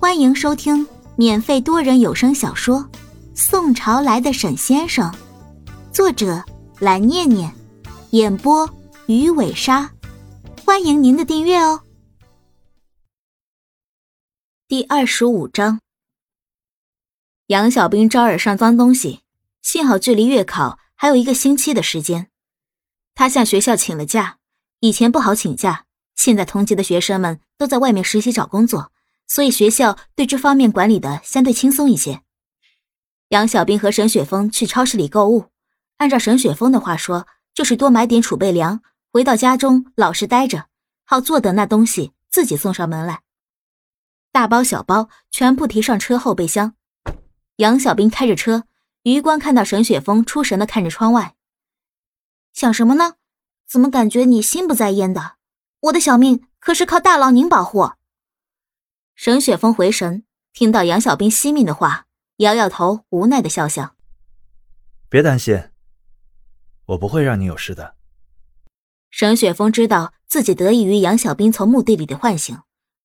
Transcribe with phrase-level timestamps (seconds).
[0.00, 0.86] 欢迎收听
[1.16, 2.78] 免费多人有声小说
[3.34, 5.10] 《宋朝来的沈先生》，
[5.92, 6.44] 作者
[6.78, 7.52] 蓝念念，
[8.10, 8.70] 演播
[9.06, 9.90] 鱼尾鲨。
[10.64, 11.82] 欢迎您的订阅哦。
[14.68, 15.80] 第二十五章，
[17.48, 19.22] 杨小兵招惹上脏东西，
[19.62, 22.28] 幸好距离月考还有一个星期的时间，
[23.16, 24.38] 他向学校请了假。
[24.78, 28.92] 以前不好请假，现在同级的学生们都在外面实习找工作。
[29.28, 32.22] 所以学校对这方面管理的相对轻松一些。
[33.28, 35.50] 杨小兵和沈雪峰去超市里购物，
[35.98, 38.80] 按照沈雪峰的话说，就是多买点储备粮，
[39.12, 40.66] 回到家中老实待着，
[41.04, 43.20] 好坐等那东西自己送上门来。
[44.32, 46.74] 大包小包全部提上车后备箱。
[47.56, 48.64] 杨小兵开着车，
[49.02, 51.34] 余光看到沈雪峰出神的看着窗外，
[52.54, 53.14] 想什么呢？
[53.68, 55.34] 怎么感觉你心不在焉的？
[55.80, 57.90] 我的小命可是靠大佬您保护。
[59.20, 60.22] 沈雪峰回神，
[60.52, 63.96] 听到杨小兵惜命的话，摇摇头，无奈的笑笑
[65.10, 65.60] ：“别担心，
[66.84, 67.96] 我不会让你有事的。”
[69.10, 72.60] 沈雪峰知道自己得益于杨小兵从墓地里的唤醒，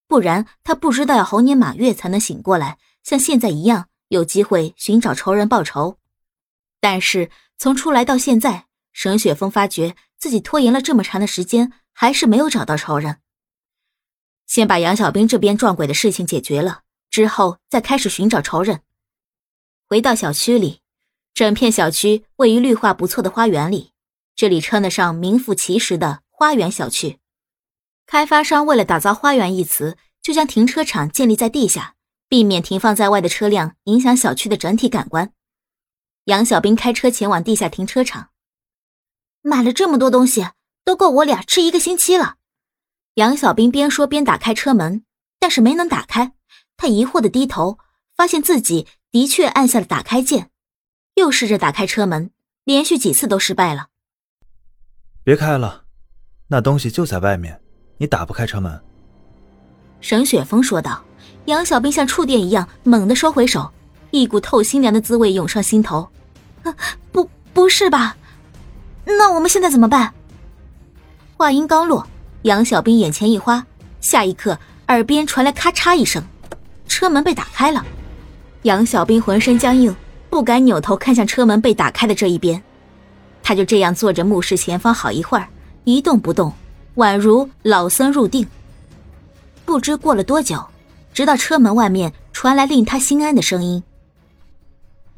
[0.07, 5.97] 不然他不知道要猴年马月才能醒过来，像现在一样有机会寻找仇人报仇。
[6.79, 13.22] 但是从出来到现在，沈雪峰发觉自己拖延了这么长的时间，还是没有找到仇人。
[14.53, 18.81] 先把杨小兵这边撞鬼的事情解决了，之后再开始寻找仇人。
[19.89, 20.81] 回到小区里，
[21.33, 23.93] 整片小区位于绿化不错的花园里，
[24.35, 27.17] 这里称得上名副其实的花园小区。
[28.05, 31.95] 开发商为了打造“花园”一词，就将停车场建立在地下，
[32.29, 35.33] 避免停放在外的车辆影响小区的整体感官。
[36.25, 38.29] 杨小兵开车前往地下停车场，
[39.41, 40.49] 买了这么多东西，
[40.85, 42.35] 都够我俩吃一个星期了。
[43.15, 45.03] 杨小兵边说边打开车门，
[45.39, 46.33] 但是没能打开。
[46.77, 47.77] 他疑惑的低头，
[48.17, 50.49] 发现自己的确按下了打开键，
[51.15, 52.31] 又试着打开车门，
[52.63, 53.87] 连续几次都失败了。
[55.23, 55.83] 别开了，
[56.47, 57.61] 那东西就在外面，
[57.97, 58.81] 你打不开车门。
[60.01, 61.03] 沈雪峰说道。
[61.45, 63.69] 杨小兵像触电一样猛地收回手，
[64.11, 66.09] 一股透心凉的滋味涌上心头。
[66.63, 66.73] 啊，
[67.11, 68.15] 不，不是吧？
[69.03, 70.13] 那我们现在怎么办？
[71.35, 72.07] 话音刚落。
[72.43, 73.65] 杨小兵眼前一花，
[74.01, 74.57] 下一刻
[74.89, 76.21] 耳边传来咔嚓一声，
[76.87, 77.85] 车门被打开了。
[78.63, 79.95] 杨小兵浑身僵硬，
[80.29, 82.61] 不敢扭头看向车门被打开的这一边。
[83.41, 85.47] 他就这样坐着，目视前方好一会儿，
[85.85, 86.51] 一动不动，
[86.95, 88.45] 宛如老僧入定。
[89.63, 90.61] 不知过了多久，
[91.13, 93.81] 直到车门外面传来令他心安的声音：“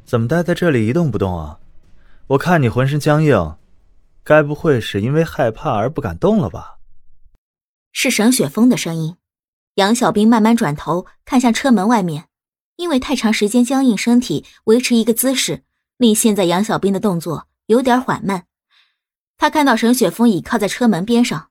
[0.05, 1.57] 怎么待在这里一动不动啊？
[2.27, 3.55] 我看你浑身僵硬，
[4.23, 6.73] 该不会是因为害怕而不敢动了吧？”
[7.95, 9.15] 是沈雪峰的声音。
[9.75, 12.27] 杨小兵慢慢转头看向车门外面，
[12.75, 15.63] 因为太长时间僵硬身体维持一个姿势，
[15.95, 18.47] 令现在杨小兵的动作有点缓慢。
[19.37, 21.49] 他看到沈雪峰倚靠在车门边上，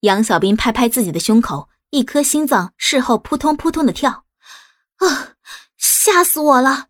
[0.00, 4.24] 杨小兵拍拍自己的胸口，一颗心脏事后扑通扑通的跳。
[4.96, 5.34] 啊！
[5.78, 6.88] 吓死我了！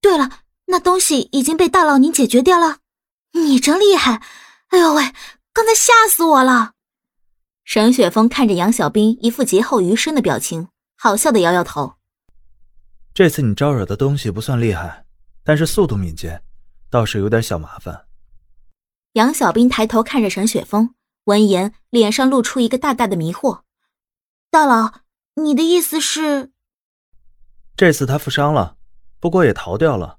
[0.00, 0.30] 对了，
[0.66, 2.78] 那东西已经被大佬您解决掉了，
[3.32, 4.20] 你真厉害！
[4.68, 5.12] 哎呦喂，
[5.52, 6.72] 刚才吓死我了！
[7.66, 11.94] 沈雪峰看着杨小兵一副劫后余生的表情，好笑的摇摇头。
[13.12, 15.04] 这次你招惹的东西不算厉害，
[15.42, 16.40] 但是速度敏捷，
[16.88, 18.06] 倒是有点小麻烦。
[19.14, 20.94] 杨小兵抬头看着沈雪峰，
[21.24, 23.62] 闻言脸上露出一个大大的迷惑。
[24.48, 25.00] 大佬，
[25.34, 26.52] 你的意思是？
[27.76, 28.76] 这次他负伤了，
[29.18, 30.18] 不过也逃掉了，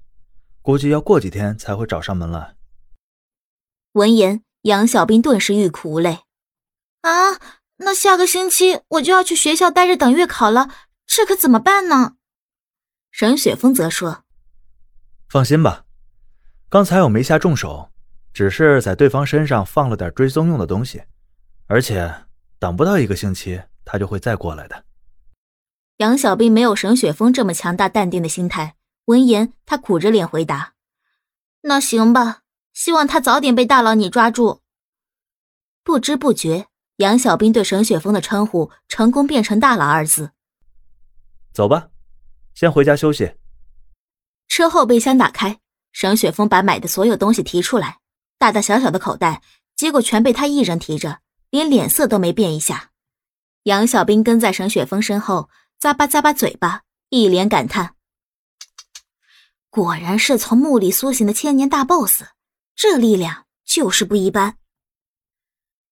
[0.60, 2.56] 估计要过几天才会找上门来。
[3.92, 6.18] 闻言，杨小兵顿时欲哭无泪。
[7.02, 7.38] 啊，
[7.78, 10.68] 那下个星期我就要去学校待着等月考了，
[11.06, 12.16] 这可怎么办呢？
[13.10, 14.24] 沈雪峰则说
[15.28, 15.84] ：“放心吧，
[16.68, 17.90] 刚才我没下重手，
[18.32, 21.02] 只是在对方身上放了点追踪用的东西，
[21.66, 22.26] 而且
[22.58, 24.84] 等不到一个星期，他就会再过来的。”
[25.98, 28.76] 杨小兵没有沈雪峰这么强大淡定的心态，
[29.06, 30.74] 闻言他苦着脸回答
[31.62, 34.62] ：“那行吧，希望他早点被大佬你抓住。”
[35.82, 36.68] 不知不觉。
[36.98, 40.32] 杨小兵对沈雪峰的称呼成功变成“大佬”二字。
[41.54, 41.90] 走吧，
[42.54, 43.36] 先回家休息。
[44.48, 45.60] 车后备箱打开，
[45.92, 48.00] 沈雪峰把买的所有东西提出来，
[48.36, 49.42] 大大小小的口袋，
[49.76, 52.90] 结果全被他一人提着，连脸色都没变一下。
[53.62, 55.48] 杨小兵跟在沈雪峰身后，
[55.80, 57.94] 咂巴咂巴嘴巴，一脸感叹
[59.70, 62.24] ：“果然是从墓里苏醒的千年大 boss，
[62.74, 64.58] 这力量就是不一般。”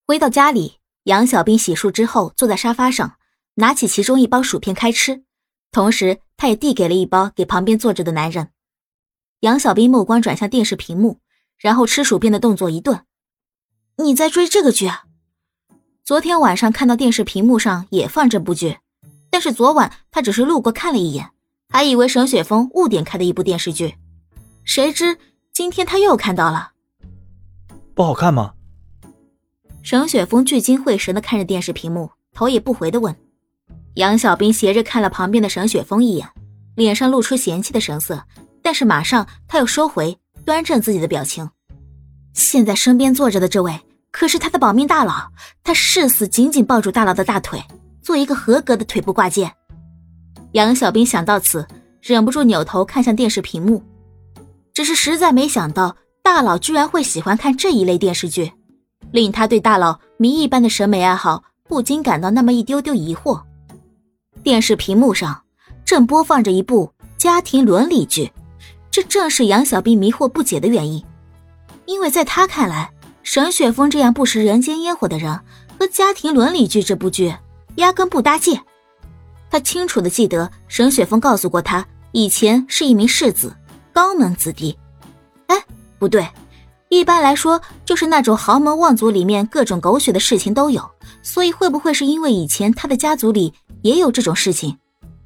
[0.04, 0.75] 回到家里。
[1.06, 3.16] 杨小兵洗漱之后，坐在沙发上，
[3.54, 5.22] 拿起其中一包薯片开吃，
[5.70, 8.48] 同时他也递给了一包给旁边坐着的男人。
[9.38, 11.20] 杨小兵目光转向电视屏幕，
[11.58, 13.04] 然后吃薯片的动作一顿
[13.98, 15.04] ：“你在追这个剧啊？
[16.02, 18.78] 昨天晚上看到电视屏幕上也放这部剧，
[19.30, 21.30] 但是昨晚他只是路过看了一眼，
[21.68, 23.94] 还以为沈雪峰误点开的一部电视剧，
[24.64, 25.16] 谁知
[25.52, 26.72] 今天他又看到了。
[27.94, 28.54] 不好看吗？”
[29.86, 33.14] 沈雪峰聚精会神的看着电视屏幕，头也不回的问。
[33.94, 36.28] 杨小兵斜着看了旁边的沈雪峰一眼，
[36.74, 38.20] 脸上露出嫌弃的神色。
[38.60, 41.48] 但是马上他又收回，端正自己的表情。
[42.34, 43.78] 现在身边坐着的这位
[44.10, 45.30] 可是他的保命大佬，
[45.62, 47.62] 他誓死紧紧抱住大佬的大腿，
[48.02, 49.52] 做一个合格的腿部挂件。
[50.50, 51.64] 杨小兵想到此，
[52.02, 53.80] 忍不住扭头看向电视屏幕，
[54.74, 55.94] 只是实在没想到
[56.24, 58.50] 大佬居然会喜欢看这一类电视剧，
[59.16, 63.40] 令他对大佬谜一般的审美爱好不禁感到那么一丢丢疑惑。
[64.42, 65.42] 电视屏幕上
[65.86, 68.30] 正播放着一部家庭伦理剧。
[68.90, 71.02] 这正是杨小兵迷惑不解的原因，
[71.86, 72.90] 因为在他看来，
[73.22, 75.40] 沈雪峰这样不食人间烟火的人
[75.78, 77.34] 和家庭伦理剧这部剧
[77.76, 78.60] 压根不搭界。
[79.50, 83.54] 他清楚的记得，沈雪峰告诉过他，以前是一名世子，
[83.94, 84.78] 高门子弟。
[85.46, 85.56] 哎，
[85.98, 86.26] 不对，
[86.88, 90.82] 一般来说就是那种豪门望族里面各种狗血的事情都有。
[91.22, 93.52] 所以会不会是因为以前他的家族里
[93.82, 94.76] 也有这种事情？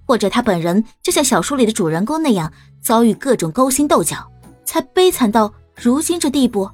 [0.06, 4.26] 或者他本人就像小说里的主人公那样遭遇各种勾心斗角，
[4.64, 6.68] 才悲惨到如今这地步。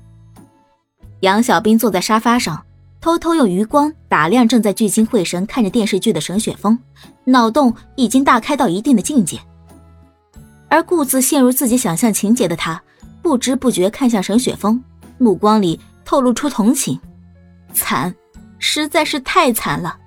[1.21, 2.65] 杨小兵坐在沙发上，
[3.01, 6.79] 偷偷用余光打量正在聚精会神看着电视剧的沈雪峰，
[7.25, 9.39] 脑洞已经大开到一定的境界。
[10.69, 12.83] 而故自陷入自己想象情节的他，
[13.27, 14.81] 不知不觉看向沈雪峰，
[15.19, 16.97] 目光里透露出同情。
[17.75, 18.15] 惨，
[18.61, 19.99] 实在是太惨了！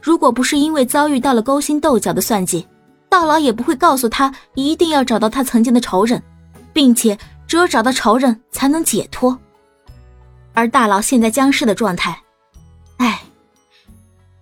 [0.00, 2.64] 如果不是因为遭遇到了勾心斗角的算计。
[3.08, 6.22] 大佬也不会告诉他一定要找到他曾经的仇人，
[6.72, 9.36] 并且只有找到仇人才能解脱。
[10.52, 12.16] 而大佬现在僵尸的状态，
[12.98, 13.20] 唉。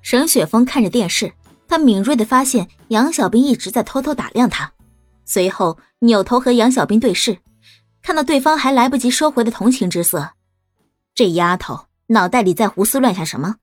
[0.02, 1.32] 沈雪峰看着电视，
[1.66, 4.70] 他敏锐的发现杨小兵一直在偷偷打量他，
[5.24, 7.38] 随后扭头和杨小兵对视，
[8.06, 10.30] 看到对方还来不及收回的同情之色，
[11.12, 13.56] 这丫头脑袋里在胡思乱想什么？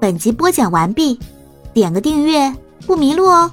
[0.00, 1.20] 本集播讲完毕。
[1.74, 2.50] 点个订阅，
[2.86, 3.52] 不迷路哦。